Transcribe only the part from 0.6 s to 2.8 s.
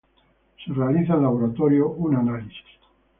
Se realiza en laboratorio un análisis.